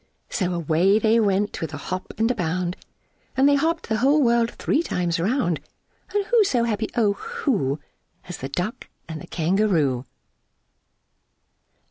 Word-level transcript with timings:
So 0.31 0.55
away 0.55 0.97
they 0.97 1.19
went 1.19 1.61
with 1.61 1.75
a 1.75 1.77
hop 1.77 2.11
and 2.17 2.31
a 2.31 2.33
bound, 2.33 2.75
And 3.37 3.47
they 3.47 3.53
hopped 3.53 3.87
the 3.87 3.97
whole 3.97 4.19
world 4.23 4.49
three 4.49 4.81
times 4.81 5.19
round; 5.19 5.59
And 6.15 6.25
who 6.25 6.43
so 6.43 6.63
happy, 6.63 6.89
O 6.97 7.13
who, 7.13 7.79
As 8.27 8.37
the 8.37 8.49
Duck 8.49 8.89
and 9.07 9.21
the 9.21 9.27
Kangaroo? 9.27 10.05